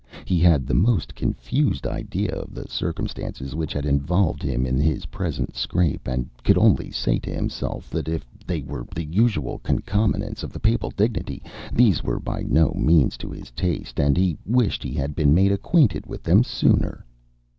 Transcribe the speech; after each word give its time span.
He 0.25 0.39
had 0.39 0.65
the 0.65 0.73
most 0.73 1.13
confused 1.13 1.85
idea 1.85 2.31
of 2.31 2.55
the 2.55 2.67
circumstances 2.67 3.53
which 3.53 3.71
had 3.71 3.85
involved 3.85 4.41
him 4.41 4.65
in 4.65 4.77
his 4.79 5.05
present 5.05 5.55
scrape, 5.55 6.07
and 6.07 6.27
could 6.43 6.57
only 6.57 6.89
say 6.89 7.19
to 7.19 7.29
himself 7.29 7.87
that 7.91 8.09
if 8.09 8.25
they 8.47 8.63
were 8.63 8.87
the 8.95 9.05
usual 9.05 9.59
concomitants 9.59 10.41
of 10.41 10.53
the 10.53 10.59
Papal 10.59 10.89
dignity, 10.89 11.43
these 11.71 12.01
were 12.03 12.19
by 12.19 12.41
no 12.41 12.73
means 12.75 13.15
to 13.17 13.29
his 13.29 13.51
taste, 13.51 13.99
and 13.99 14.17
he 14.17 14.35
wished 14.43 14.81
he 14.81 14.95
had 14.95 15.15
been 15.15 15.35
made 15.35 15.51
acquainted 15.51 16.07
with 16.07 16.23
them 16.23 16.43
sooner. 16.43 17.05